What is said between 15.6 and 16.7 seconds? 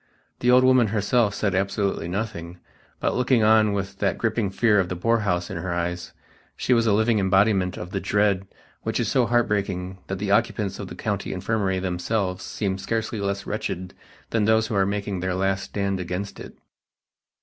stand against it.